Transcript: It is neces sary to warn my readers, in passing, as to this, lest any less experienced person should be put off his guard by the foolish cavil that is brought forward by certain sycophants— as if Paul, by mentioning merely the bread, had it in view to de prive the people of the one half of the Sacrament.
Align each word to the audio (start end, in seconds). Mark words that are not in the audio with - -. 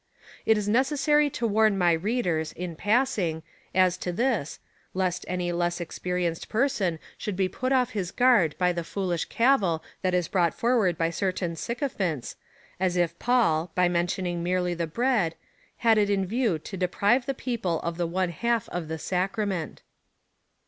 It 0.47 0.57
is 0.57 0.67
neces 0.67 0.97
sary 0.97 1.29
to 1.29 1.45
warn 1.45 1.77
my 1.77 1.91
readers, 1.91 2.53
in 2.53 2.75
passing, 2.75 3.43
as 3.75 3.97
to 3.97 4.11
this, 4.11 4.57
lest 4.95 5.25
any 5.27 5.51
less 5.51 5.79
experienced 5.79 6.49
person 6.49 6.97
should 7.19 7.35
be 7.35 7.47
put 7.47 7.71
off 7.71 7.91
his 7.91 8.09
guard 8.09 8.55
by 8.57 8.73
the 8.73 8.83
foolish 8.83 9.25
cavil 9.25 9.83
that 10.01 10.15
is 10.15 10.27
brought 10.27 10.55
forward 10.55 10.97
by 10.97 11.11
certain 11.11 11.55
sycophants— 11.55 12.35
as 12.79 12.97
if 12.97 13.19
Paul, 13.19 13.71
by 13.75 13.87
mentioning 13.87 14.41
merely 14.41 14.73
the 14.73 14.87
bread, 14.87 15.35
had 15.85 15.99
it 15.99 16.09
in 16.09 16.25
view 16.25 16.57
to 16.57 16.75
de 16.77 16.87
prive 16.87 17.27
the 17.27 17.35
people 17.35 17.79
of 17.81 17.97
the 17.97 18.07
one 18.07 18.29
half 18.29 18.67
of 18.69 18.87
the 18.87 18.97
Sacrament. 18.97 19.83